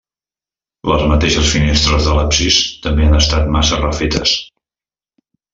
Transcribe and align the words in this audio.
Les 0.91 1.03
mateixes 1.11 1.51
finestres 1.57 2.09
de 2.09 2.17
l'absis 2.21 2.59
també 2.87 3.07
han 3.09 3.21
estat 3.21 3.55
massa 3.59 3.81
refetes. 3.85 4.37